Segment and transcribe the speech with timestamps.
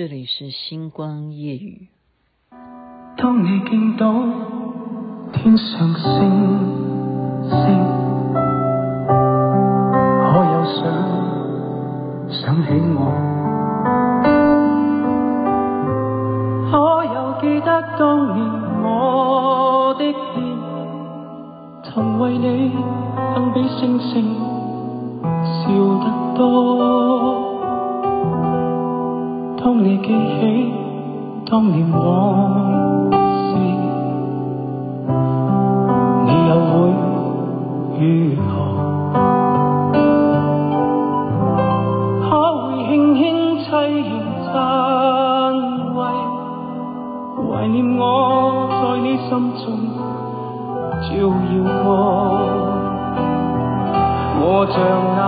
[0.00, 1.88] 这里是星光夜雨。
[3.18, 4.14] 当你见到
[5.30, 6.10] 天上星
[7.50, 7.60] 星，
[10.22, 10.80] 可有想
[12.30, 13.12] 想起我？
[16.70, 18.40] 可有记得当年
[18.82, 20.14] 我的脸，
[21.84, 22.72] 曾为你
[23.34, 24.34] 更比星星
[25.44, 25.68] 笑
[26.02, 26.04] 得
[26.38, 27.09] 多？
[29.62, 30.72] 当你记起
[31.50, 33.56] 当年往事，
[36.24, 36.72] 你又会
[37.98, 38.02] 如
[38.48, 38.50] 何？
[42.22, 43.20] 可会轻轻
[43.58, 43.68] 凄
[44.00, 44.10] 然
[44.50, 44.54] 赞
[45.94, 45.98] 慰，
[47.36, 48.02] 怀念我
[48.80, 49.64] 在你心中
[51.02, 51.52] 照耀
[51.84, 51.86] 过，
[54.40, 54.42] 我
[54.72, 54.74] 像
[55.16, 55.20] 那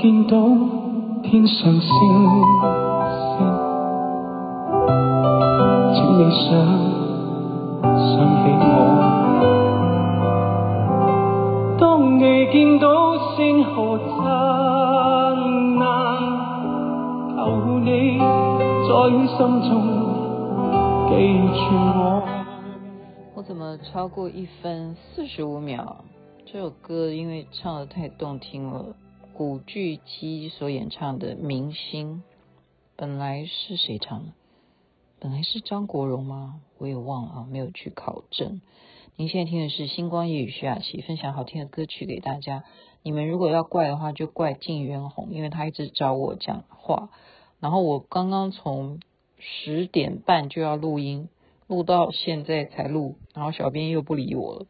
[0.00, 0.38] 见到
[1.22, 1.90] 天上星星，
[5.92, 6.46] 请你想
[7.82, 8.66] 想起我。
[11.80, 11.80] 当
[12.18, 12.86] 你见到
[13.34, 14.24] 星河灿
[15.78, 15.82] 烂，
[17.36, 17.38] 求
[17.80, 18.90] 你在
[19.26, 19.70] 心中
[21.08, 21.10] 记
[21.52, 22.22] 住我。
[23.34, 25.96] 我怎么超过一分四十五秒？
[26.46, 28.84] 这首歌因为唱得太动听了。
[29.38, 32.16] 古巨基所演唱的《明星》，
[32.96, 34.32] 本来是谁唱的？
[35.20, 36.60] 本来是张国荣吗？
[36.76, 38.60] 我也忘了啊，没有去考证。
[39.14, 42.64] 您现在听的是《星光夜雨》徐雅琪分享好听的歌曲给大家。
[43.04, 47.08] 你们如果要怪的话，就怪晋元红，因为他一直找我讲话。
[47.60, 48.98] 然后我刚刚从
[49.38, 51.28] 十点半就要录音，
[51.68, 54.66] 录到现在才录，然后小编又不理我了。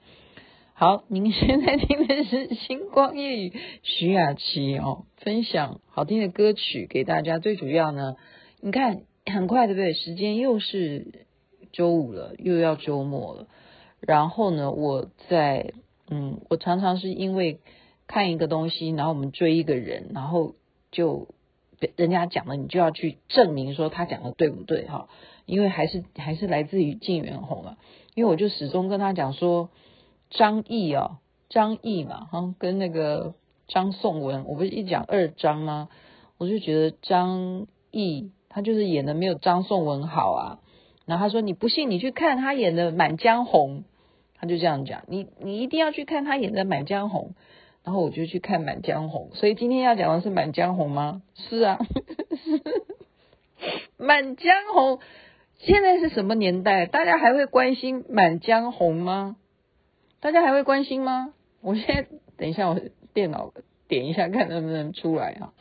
[0.80, 3.48] 好，您现在听的是《星光夜语》，
[3.82, 7.40] 徐雅琪哦， 分享好听的歌曲给大家。
[7.40, 8.14] 最主要呢，
[8.60, 9.92] 你看很快对不对？
[9.92, 11.26] 时间又是
[11.72, 13.48] 周五了，又要周末了。
[13.98, 15.72] 然后呢，我在
[16.10, 17.58] 嗯，我常常是因为
[18.06, 20.54] 看一个东西，然后我们追一个人，然后
[20.92, 21.26] 就
[21.96, 25.08] 人家讲了，你就要去证明说他讲的对不对哈？
[25.44, 27.78] 因为还是还是来自于晋元红啊，
[28.14, 29.70] 因为我就始终跟他讲说。
[30.30, 31.18] 张译啊，
[31.48, 33.34] 张译嘛，哈，跟那个
[33.66, 35.88] 张颂文，我不是一讲二张吗？
[36.38, 40.60] 我就觉得张译他就是演的没有张颂文好啊。
[41.06, 43.80] 然后他说你不信，你去看他演的《满江红》，
[44.38, 47.34] 他就这样讲，你你一定要去看他演的《满江红》。
[47.84, 51.22] 然后我就去看《满江红》，所以今天要讲的是《满江红》吗？
[51.34, 51.78] 是啊，
[53.96, 54.98] 《满江红》
[55.56, 56.84] 现在是什么年代？
[56.84, 59.36] 大家还会关心《满江红》吗？
[60.20, 61.32] 大家还会关心吗？
[61.60, 62.80] 我现在等一下，我
[63.14, 63.52] 电脑
[63.86, 65.52] 点一下，看能不能出来啊。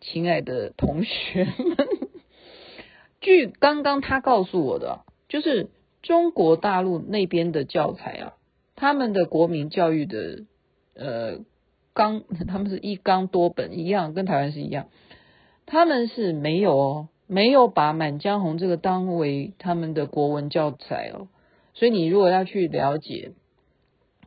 [0.00, 1.88] 亲爱的同学们，
[3.20, 5.70] 据刚刚他告诉我的，就是
[6.02, 8.34] 中国大陆那边的教材啊，
[8.74, 10.44] 他们的国民教育的
[10.94, 11.38] 呃
[11.94, 14.88] 纲，他们是一纲多本一样，跟台湾是一样，
[15.64, 21.28] 他们是没有哦，没有把《满江红》这个当为他们的国文教材哦。
[21.74, 23.32] 所以你如果要去了解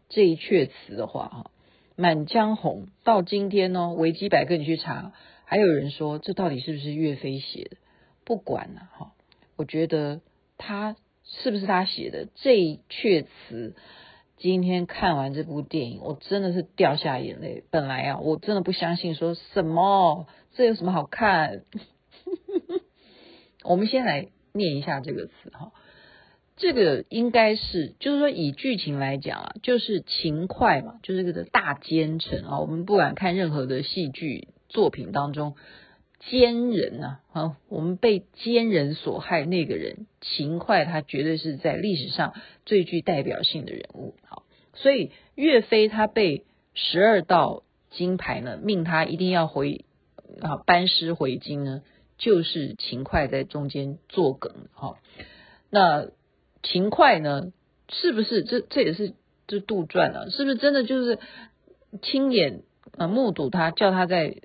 [0.09, 1.51] 这一阙词的话，哈，
[2.01, 5.13] 《满江红》到今天呢，维基百科你去查，
[5.45, 7.77] 还有人说这到底是不是岳飞写的？
[8.23, 9.13] 不管了，哈，
[9.55, 10.21] 我觉得
[10.57, 13.75] 他是不是他写的这一阙词，
[14.37, 17.63] 今天看完这部电影，我真的是掉下眼泪。
[17.69, 21.63] 本来啊，我真的不相信，说什么这有什么好看？
[23.63, 25.71] 我们先来念一下这个词，哈。
[26.57, 32.59] 这个应该是，就是说以剧情来讲啊，就是秦桧嘛，就是这个大奸臣啊。
[32.61, 35.55] 我们不管看任何的戏剧作品当中，
[36.21, 42.33] 奸人啊，啊，我们被奸人所害那个人，秦桧他绝对是在历史上
[42.65, 44.15] 最具代表性的人物。
[44.23, 44.43] 好，
[44.73, 49.83] 所以岳飞他被十二道金牌呢，命他一定要回
[50.39, 51.81] 啊班师回京呢，
[52.17, 54.53] 就是秦桧在中间作梗。
[54.71, 54.97] 好，
[55.69, 56.07] 那。
[56.65, 57.53] 勤快呢？
[57.87, 59.13] 是不是这这也是
[59.47, 60.29] 这杜撰啊？
[60.31, 61.19] 是不是真的就是
[62.01, 62.63] 亲眼
[62.97, 64.35] 啊目睹他叫他在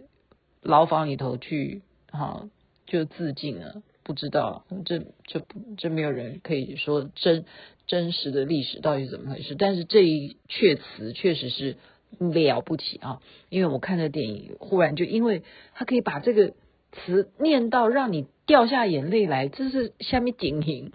[0.62, 1.80] 牢房里头去
[2.10, 2.50] 哈、啊、
[2.86, 3.82] 就自尽了？
[4.02, 5.42] 不知道，这这
[5.78, 7.44] 这没有人可以说真
[7.86, 9.54] 真实的历史到底怎么回事。
[9.54, 11.76] 但是这一阙词确实是
[12.18, 13.22] 了不起啊！
[13.48, 15.44] 因为我看这电影，忽然就因为
[15.74, 16.54] 他可以把这个
[16.92, 20.90] 词念到让你掉下眼泪来，这是下面顶型。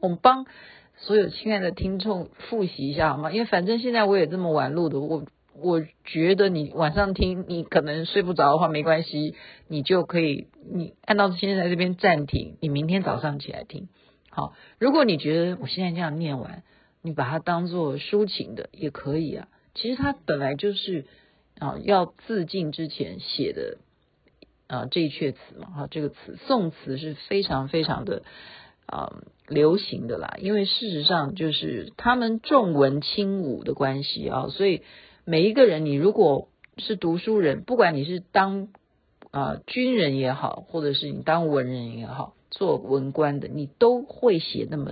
[0.00, 0.46] 我们帮
[0.96, 3.32] 所有亲爱的听众复习一下好吗？
[3.32, 5.24] 因为反正现在我也这么晚录的，我。
[5.60, 9.34] 我觉得你晚上听，你可能睡不着的话没关系，
[9.66, 13.88] 你就可以你按到现在这边暂停，你明天早上起来听。
[14.30, 16.62] 好，如果你觉得我现在这样念完，
[17.02, 19.48] 你把它当做抒情的也可以啊。
[19.74, 21.06] 其实它本来就是
[21.58, 23.78] 啊要自尽之前写的
[24.68, 28.22] 啊这一阙词嘛，哈，这个词宋词是非常非常的
[28.88, 34.82] 啊流行的啦，因为事实上就是他们重文轻武的关系啊，所以。
[35.30, 36.48] 每一个人，你如果
[36.78, 38.68] 是读书人，不管你是当
[39.30, 44.90] 啊、军人也好，或者是你当文人也好，做文官的，你都会写那么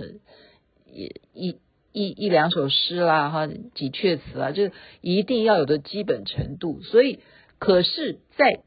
[0.85, 1.57] 一一
[1.91, 4.69] 一一两首诗啦，哈，几阙词啊，就
[5.01, 6.83] 一定要有的基本程度。
[6.83, 7.17] 所以，
[7.57, 8.61] 可是，在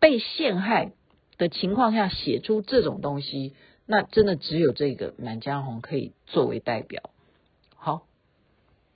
[0.00, 0.90] 被陷害
[1.38, 3.54] 的情况下写出这种东西，
[3.92, 7.10] 那真的只有这个《满江红》可以作为代表。
[7.76, 8.06] 好。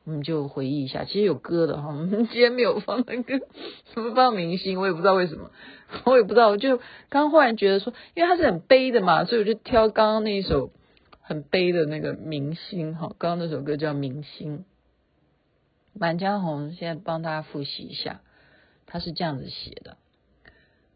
[0.05, 3.41] 我们就回忆一下，其实有歌的哈，我们今天没有放那个
[3.93, 5.51] 什么放明星，我也不知道为什么，
[6.05, 6.79] 我也不知道，我就
[7.09, 10.71] 刚忽然觉得说，因为它是很悲的嘛，所以我就挑刚刚那一首
[11.21, 14.59] 很悲的那个明星哈，刚刚那首歌叫《明星》。
[15.93, 18.21] 满江红现在帮大家复习一下，
[18.87, 19.97] 他是这样子写的：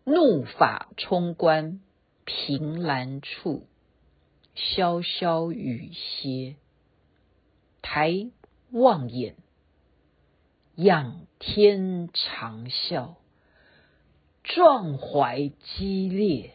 [0.05, 1.81] 怒发冲冠
[2.25, 3.67] 凭栏处，
[4.55, 6.57] 潇潇雨歇，
[7.83, 8.31] 抬。
[8.73, 9.35] 望眼，
[10.77, 13.17] 仰天长啸，
[14.45, 16.53] 壮怀激烈。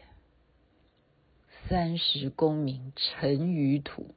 [1.68, 4.14] 三十功名尘与土，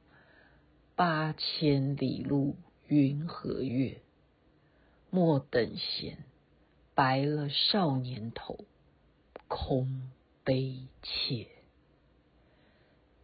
[0.96, 2.56] 八千里路
[2.86, 4.00] 云和月。
[5.10, 6.24] 莫等闲，
[6.94, 8.64] 白了少年头，
[9.46, 10.10] 空
[10.42, 11.59] 悲切。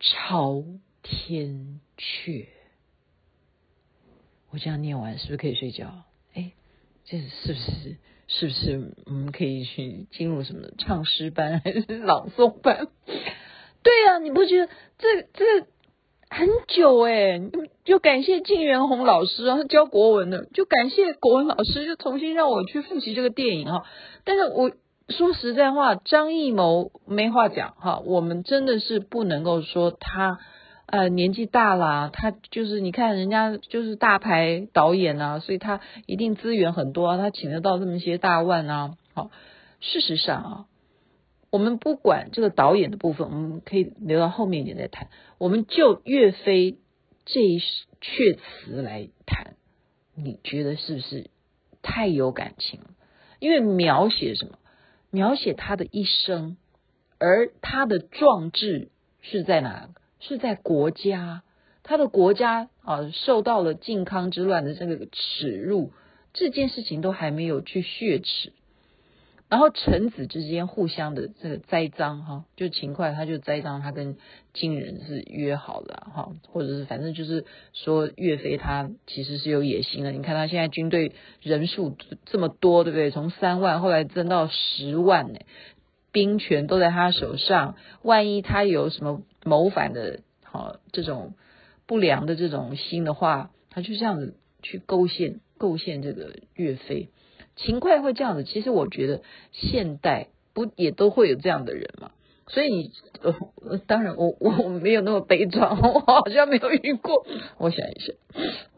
[0.00, 0.64] 朝
[1.02, 2.46] 天阙。
[4.50, 6.04] 我这样念完是不是可以睡觉？
[6.34, 6.52] 哎，
[7.04, 7.96] 这是不是
[8.28, 12.88] 是不是我们可以去进入什么唱诗班还是朗诵班？
[13.82, 15.66] 对啊，你不觉得这这
[16.30, 17.40] 很久哎？
[17.84, 23.82] 就感谢靳元红老师啊，他教国文的，就感谢国文老师，就重新让我去复习这个电影啊。
[24.24, 24.72] 但是我
[25.08, 30.38] 说实在话，张艺谋没话讲哈，我们真的是不能够说他。
[30.86, 38.94] 呃，年纪大了，他就是你看人家就是大牌导演啊，所以他一定资源很多啊，他请得到这么些大腕啊。
[39.14, 39.30] 好，
[39.80, 40.66] 事实上啊，
[41.50, 45.08] 我们不管这个导演的部分，我们可以留到后面一点再谈。
[45.38, 46.78] 我们就岳飞
[47.24, 49.54] 这一阙词来谈，
[50.14, 51.30] 你觉得是不是
[51.82, 52.90] 太有感情了？
[53.40, 54.58] 因为描写什么？
[55.14, 56.56] 描写他的一生，
[57.18, 58.88] 而他的壮志
[59.22, 59.90] 是在哪？
[60.18, 61.42] 是在国家，
[61.84, 65.92] 他的国家啊，受到了靖康之乱的这个耻辱，
[66.32, 68.52] 这件事情都还没有去血耻，
[69.48, 74.16] 然后臣子之间互相的这个栽赃哈，就秦桧他就栽赃，他跟
[74.52, 83.10] 金人是约好了哈，或者是反正就是说岳飞他其实是有野心的，你看他现在军队人数这么多，对不对？
[83.10, 85.38] 从三万后来增到十万呢。
[86.10, 91.34] 兵权都在他手上，万一他有什么谋反的，好这种
[91.86, 97.08] 不良的这种心的话，他就这样子去勾陷构陷这个岳飞。
[97.56, 102.10] 勤快会这样子，其实我觉得现代不也都会有这样的人嘛。
[102.46, 102.90] 所以你
[103.22, 107.24] 呃，当然我我没有那么悲壮， 我好像没有遇过。
[107.56, 108.12] 我想一下，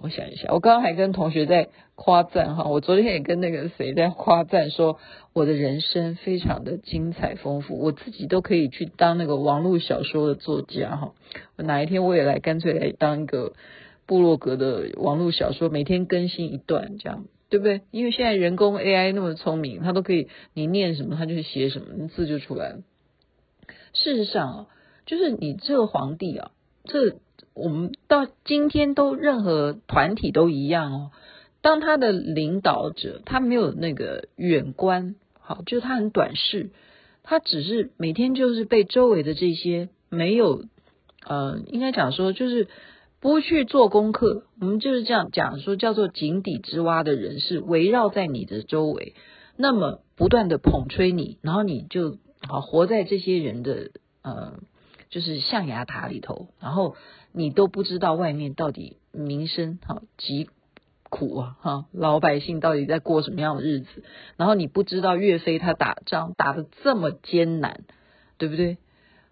[0.00, 5.00] 我想一下，我刚刚还跟同学在夸赞哈，我昨天也跟那个谁在夸赞说，
[5.32, 11.12] 我的人生非常的精彩丰富，我自己都可以去当那个网络小说的作家哈。
[11.56, 13.54] 我哪一天我也来干脆来当一个
[14.06, 17.82] 部落格的网络小说，每天更新一段这样，对不对？
[17.90, 22.78] 因为现在人工 AI 那么聪明，它都可以你念什么，它就写什么，字就出来了。
[23.92, 24.66] 事实上啊，
[25.06, 26.50] 就是你这个皇帝啊，
[26.84, 27.16] 这
[27.54, 31.10] 我们到今天都任何团体都一样哦。
[31.62, 36.70] 当他的领导者他没有那个远观，好，就是他很短视，
[37.22, 40.64] 他只是每天就是被周围的这些没有，
[41.26, 42.68] 呃，应该讲说就是
[43.20, 49.14] 不去做功课，我们就是这样讲说叫做井底之蛙的人是围绕在你的周围，
[49.56, 53.90] 那么不断的捧吹你，然后你就好活在这些人的
[54.22, 54.54] 呃。
[55.08, 56.96] 就是象牙塔里头，然后
[57.32, 60.50] 你都不知道外面到底民生哈疾
[61.08, 64.02] 苦啊哈，老百姓到底在过什么样的日子，
[64.36, 67.84] 然后你不知道岳飞他打仗打得这么艰难，
[68.36, 68.78] 对不对？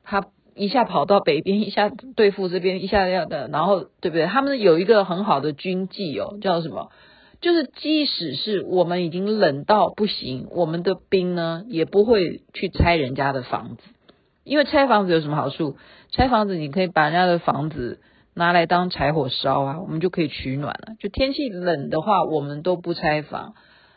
[0.05, 4.27] 他一下跑到北边，一下对付这边，一下要的，然后对不对？
[4.27, 6.91] 他们有一个很好的军纪哦，叫什么？
[7.41, 13.83] 就是即使是我们已经冷到不行，我们的兵呢也不会去拆人家的房子。
[14.45, 15.77] 因为拆房子有什么好处？
[16.11, 18.01] 拆房子你可以把人家的房子
[18.35, 20.95] 拿来当柴火烧啊，我们就可以取暖了。
[21.01, 23.55] 就天气冷的话，我们都不拆房。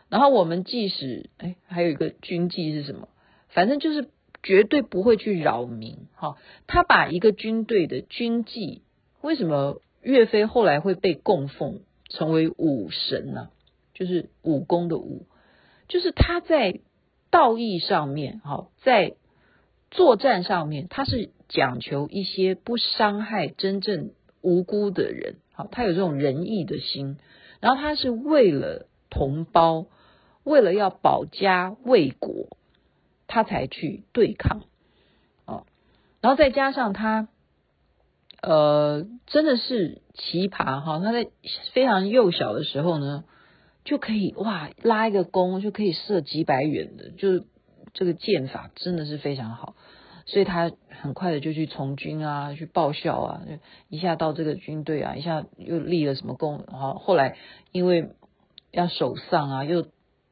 [0.10, 3.08] 然后我们即使哎，还有一个军纪是什么？
[3.50, 4.10] 反正就是
[4.44, 6.08] 绝对不会去扰民。
[6.16, 8.82] 哈，他把一个军队的军纪，
[9.22, 13.50] 为什么岳飞后来会被供奉成为武神呢？
[13.94, 15.26] 就是武功的武，
[15.88, 16.80] 就是他在
[17.30, 19.16] 道义上面，哈，在。
[19.90, 27.16] 作战上面，他是讲求一些不伤害真正无辜的人，好，他有这种仁义的心，
[27.62, 29.86] 然后他是为了同胞，
[30.44, 32.50] 为了要保家卫国，
[33.28, 34.64] 他才去对抗，
[35.46, 35.66] 哦，
[36.22, 37.28] 然后再加上他，
[38.42, 41.28] 呃，真的是奇葩哈，他在
[41.74, 43.24] 非常幼小的时候呢，
[43.84, 47.46] 就可以哇拉一个弓就可以射几百远的，就。
[47.94, 49.76] 这个箭法真的是非常好，
[50.28, 53.42] 所以他很快的就去从军啊，去报效啊，
[53.90, 57.38] 一下到这个军队啊，一下又立了什么功，然后后来
[57.72, 58.12] 因为
[58.72, 59.88] 要守丧啊，又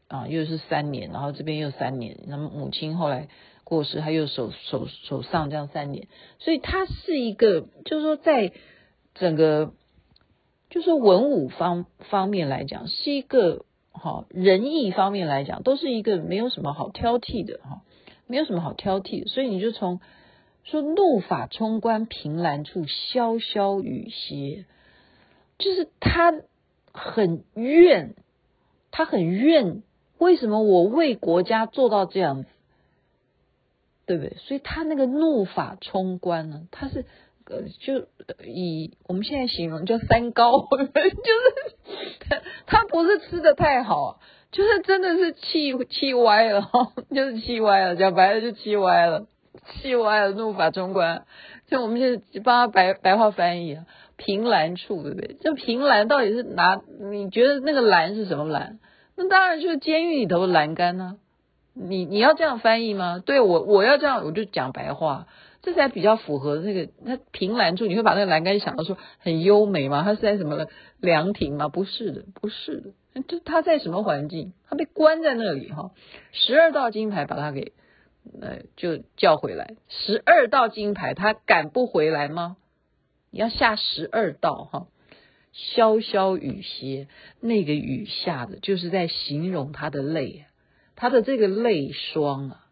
[0.08, 3.28] 啊又是三年，然后这边又三年，那么母亲后来
[3.64, 6.08] 过世，他又守守守丧这样三年，
[6.40, 8.52] 所以他是一个，就是说在
[9.14, 9.74] 整个
[10.70, 13.66] 就是文武方方面来讲，是一个。
[13.98, 17.82] 好，仁义方面来讲，都是一个没有什么好挑剔的哈，
[18.28, 20.02] 没有什么好挑剔，所以你就从
[20.66, 24.66] 说怒发冲冠，凭栏处，潇潇雨歇，
[25.58, 26.34] 就是他
[26.92, 28.16] 很怨，
[28.92, 29.82] 他很怨，
[30.18, 32.50] 为什么我为国家做到这样子，
[34.06, 34.38] 对不对？
[34.38, 37.06] 所以他那个怒发冲冠呢，他是。
[37.48, 38.08] 呃，就
[38.44, 44.20] 以我们现在形容叫三高， 就是他他不是吃的太好，
[44.52, 46.72] 就是真的是气气歪了，
[47.14, 49.28] 就是气歪了，讲白了就气歪了，
[49.76, 51.28] 气歪了，怒发冲冠。
[51.68, 53.86] 就我们现在帮他白白话翻译啊，
[54.18, 55.38] 凭栏处，对不对？
[55.40, 56.82] 这凭栏到底是拿？
[57.12, 58.80] 你觉得那个栏是什么栏？
[59.16, 61.18] 那当然就是监狱里头的栏杆呢、
[61.74, 63.22] 你你要这样翻译吗？
[63.26, 65.28] 对我我要这样，我就讲白话。
[65.62, 70.04] 这才比较符合那个，那凭栏处，你会把那个栏杆想到说很优美吗？
[70.04, 70.68] 它是在什么
[71.00, 71.70] 凉亭吗？
[71.70, 74.54] 不是的，不是的，就它在什么环境？
[74.70, 75.90] 它被关在那里哈，
[76.32, 77.72] 十二道金牌把它给
[78.40, 82.58] 呃就叫回来，十二道金牌它赶不回来吗？
[83.32, 84.86] 你要下十二道哈，
[85.56, 87.08] 潇潇雨歇，
[87.40, 90.46] 那个雨下的就是在形容他的泪，
[90.96, 92.68] 他的这个泪霜啊，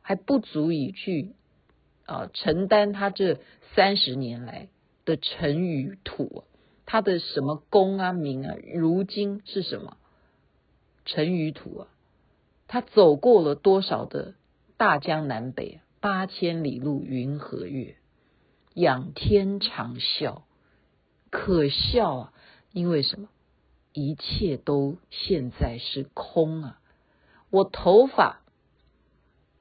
[0.00, 1.34] 还不足以去。
[2.06, 3.38] 啊，承担他这
[3.76, 4.66] 三十年来
[5.04, 6.42] 的尘与土，
[6.84, 9.96] 他的什么功啊名啊，如今是什么？
[11.04, 11.88] 尘与土啊？
[12.66, 14.34] 他走过了多少的
[14.76, 17.94] 大江南北，八千里路云和月，
[18.74, 20.42] 仰天长啸，
[21.30, 22.32] 可笑啊！
[22.72, 23.28] 因为什么？
[23.92, 26.80] 一切都现在是空啊！
[27.50, 28.40] 我头发。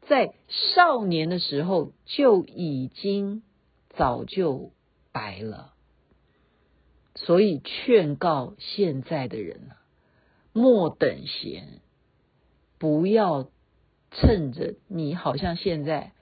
[0.08, 3.44] 在少年的时候就已经
[3.90, 4.72] 早就
[5.12, 5.76] 白了，
[7.14, 9.78] 所以劝告现在的人啊，
[10.52, 11.82] 莫等闲，
[12.80, 13.52] 不要
[14.10, 16.14] 趁着你好像现在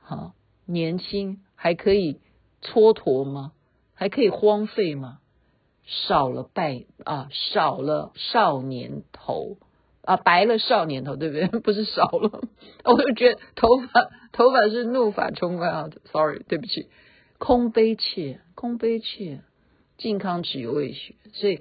[0.00, 0.34] 好
[0.66, 2.20] 年轻，还可以
[2.60, 3.54] 蹉跎吗？
[3.98, 5.18] 还可以荒废吗？
[5.84, 9.56] 少了拜啊，少了少年头。
[10.02, 11.48] 啊，白了少年头，对不对？
[11.60, 12.40] 不是少了，
[12.84, 16.88] 我就觉得头发头发是怒发冲冠啊！Sorry，对不起，
[17.38, 19.40] 空悲切，空悲切，
[19.98, 21.60] 靖康耻犹未雪，所以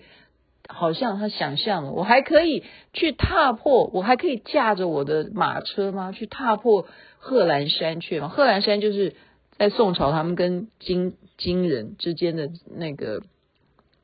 [0.69, 2.63] 好像他想象了，我还可以
[2.93, 6.13] 去踏破，我还可以驾着我的马车吗？
[6.13, 8.29] 去踏破贺兰山去吗？
[8.29, 9.15] 贺兰山就是
[9.57, 13.23] 在宋朝他们跟金金人之间的那个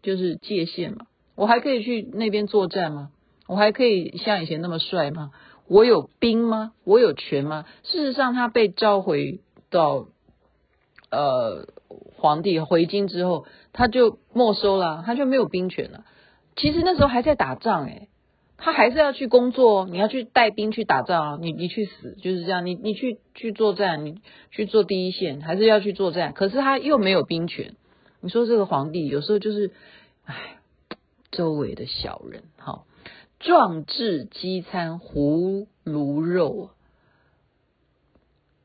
[0.01, 1.05] 就是界限嘛。
[1.35, 3.11] 我还可以去那边作战吗？
[3.47, 5.31] 我还可以像以前那么帅吗？
[5.67, 6.73] 我有兵吗？
[6.83, 7.65] 我有权吗？
[7.83, 10.07] 事实上，他被召回到
[11.09, 11.67] 呃
[12.17, 16.05] 皇帝回京之后，他就没收了，他就没有兵权了。
[16.55, 18.09] 其实那时候还在打仗诶，
[18.63, 26.33] 他还是要去工作，你要去带兵去打仗，你你去死就是这样，你你去去作战，你去做第一线，还是要去作战。
[26.33, 27.75] 可是他又没有兵权，
[28.21, 29.71] 你说这个皇帝有时候就是，
[30.25, 30.57] 唉。
[31.35, 32.85] 周围的小人，好，
[33.39, 36.69] 壮志饥餐胡虏肉，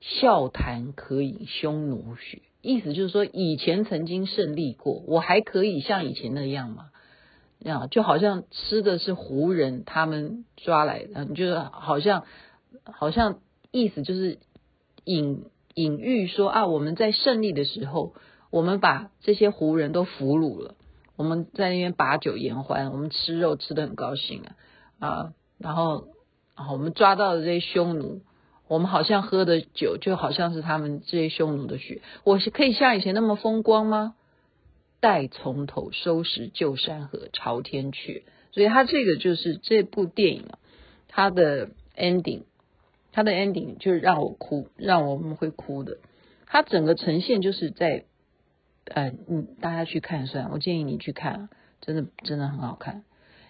[0.03, 2.43] 笑谈渴饮匈奴血。
[2.61, 6.91] 意思就是说，以前曾经胜利过，我还可以像以前那样吗？
[7.65, 12.25] 啊，就好像吃的是胡人他们抓来的，就是好像
[12.85, 14.39] 好像意思就是
[15.05, 18.15] 隐隐喻说啊，我们在胜利的时候，
[18.51, 20.75] 我们把这些胡人都俘虏了。
[21.17, 24.55] 我们在那边把酒言欢，我们吃肉吃得很高兴啊
[25.01, 25.33] 啊！
[25.59, 26.07] 然后
[26.55, 28.21] 啊，我们抓到的这些匈奴，
[28.69, 32.03] 我们好像喝的酒就好像是他们这些匈奴的血。
[32.23, 34.15] 我是可以像以前那么风光吗？
[35.01, 38.23] 待从头收拾旧山河，朝天阙。
[38.53, 40.59] 所以他这个就是这部电影啊，
[41.09, 42.43] 它的 ending，
[43.13, 45.99] 它的 ending 就是让我哭，让我们会哭的。
[46.47, 48.05] 它整个呈现就是在。
[48.91, 51.51] 呃，嗯，大家去看算，我建议你去看，
[51.83, 53.05] 真的真的很好看，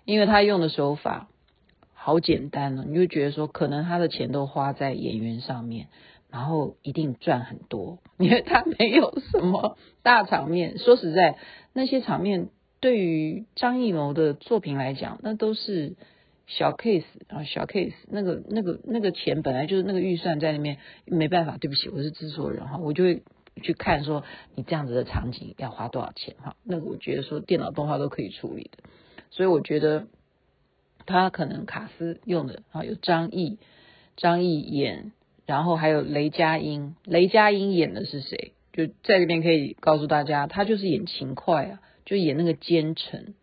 [0.04, 1.28] 因为他用的手法
[1.94, 5.86] 好简单了，你就觉得说，可能他的钱都花在演员上面，
[6.30, 10.78] 然后一定赚很多， 因为他没有什么大场面。
[10.78, 11.38] 说实在，
[11.72, 12.48] 那些场面
[12.80, 15.96] 对于张艺谋的作品来讲，那都是
[16.46, 23.22] 小 case 啊，小 case，那个那个那个钱本来就是那个预算在那边，没办法，对不起，我是制作人哈，我就会。
[23.60, 24.22] 去看说
[24.54, 26.54] 你这样子的场景要花多少钱哈？
[26.62, 28.84] 那我觉得说电脑动画都可以处理的，
[29.32, 30.06] 所以我觉得
[31.06, 33.58] 他可能卡司用的啊有张译，
[34.16, 35.10] 张译演，
[35.48, 38.52] 然后还有雷佳音，雷佳音演的是谁？
[38.72, 43.34] 就在这边可以告诉大家，他就是演勤快啊，就演那个奸臣。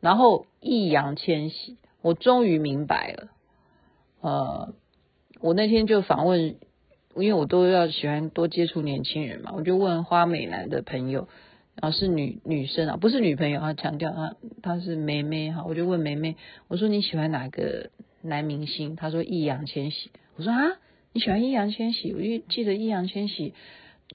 [0.00, 3.28] 然后易烊千玺，我终于明白了，
[4.20, 4.74] 呃，
[5.40, 6.54] 我那天就访问。
[7.14, 11.28] 因为我都要喜欢多接触年轻人嘛，我就问花美男的朋友，
[11.74, 16.36] 然后是女女生啊，不是女朋友啊，强调她她是妹妹哈，我就问妹妹，
[16.68, 17.90] 我说你喜欢哪个
[18.22, 18.96] 男明星？
[18.96, 20.10] 她说易烊千玺。
[20.36, 20.58] 我说啊，
[21.12, 22.12] 你喜欢易烊千玺？
[22.14, 23.54] 我就记得易烊千玺，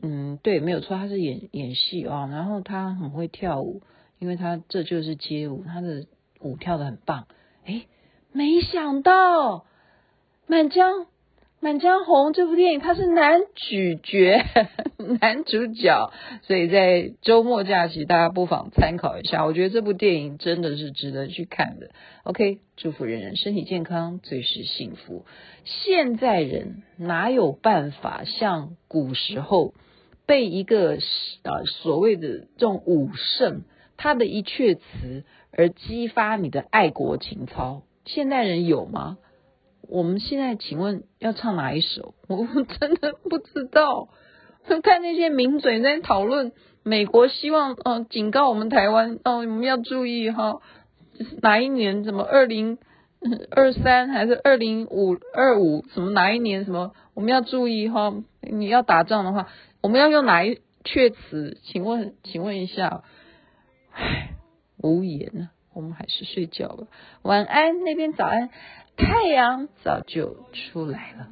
[0.02, 3.82] 嗯，对，没有错，他是演演戏哦，然后他很会跳舞，
[4.20, 6.08] 因为他这就是街舞，他的
[6.40, 7.28] 舞跳的很棒。
[7.66, 7.88] 诶，
[8.32, 9.66] 没想到
[10.48, 11.02] 满江。
[11.60, 14.46] 《满江红》这部电影，他是男主角，
[15.20, 16.12] 男主角，
[16.44, 19.44] 所以在周末假期，大家不妨参考一下。
[19.44, 21.90] 我觉得这部电影真的是值得去看的。
[22.24, 25.26] OK，祝福人人身体健康，最是幸福。
[25.66, 29.74] 现在人哪有办法像古时候
[30.28, 31.00] 被一个
[31.42, 33.62] 啊所谓的这种武圣，
[33.98, 37.82] 他的一阙词而激发你的爱国情操？
[38.06, 39.18] 现代人有吗？
[39.88, 42.14] 我们现在请问要唱哪一首？
[42.28, 42.46] 我
[42.80, 44.10] 真的不知道。
[44.84, 46.52] 看那些名嘴在讨论，
[46.84, 50.60] 美国希望呃警告我们台湾哦，我们要注意哈，
[51.42, 52.78] 哪一年什么二零
[53.50, 58.14] 二三还是二零五二五什么哪一年什么我们要注意哈？
[58.42, 59.48] 你要打仗的话，
[59.82, 61.58] 我们要用哪一阙词？
[61.64, 63.04] 请问请问一下，
[63.94, 64.32] 唉，
[64.84, 66.88] 无言啊，我们还是睡觉吧。
[67.22, 68.50] 晚安，那边早安。
[68.98, 71.28] 太阳早就出来了。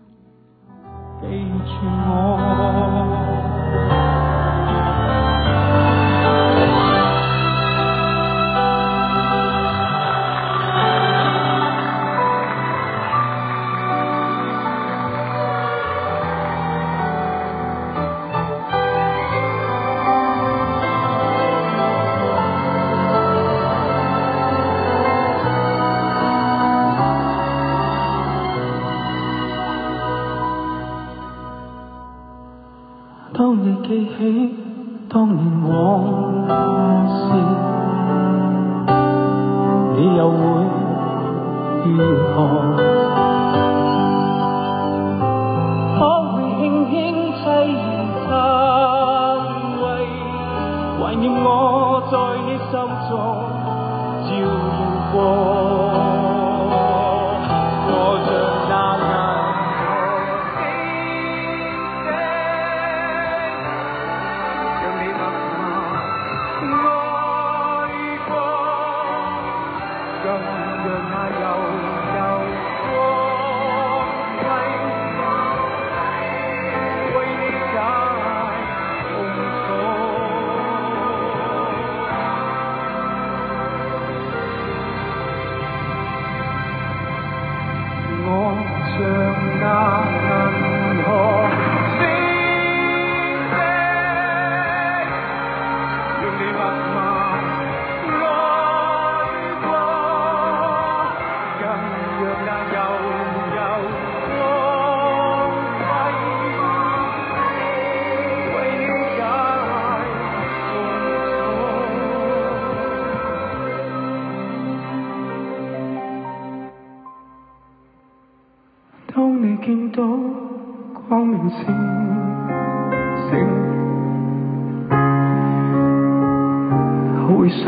[127.46, 127.64] 会想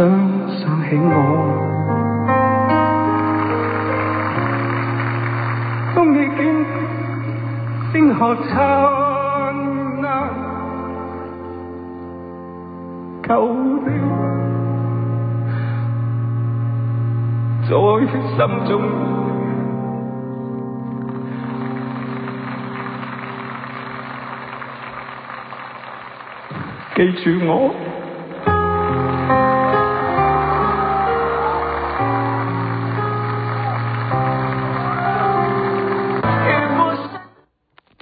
[0.57, 1.07] 想起我。
[5.95, 6.41] 当你见
[7.91, 8.51] 星河灿
[10.01, 10.33] 烂，
[13.21, 13.29] 旧
[13.85, 13.87] 的
[17.67, 17.71] 在
[18.35, 18.81] 心中。
[26.95, 27.96] 记住我。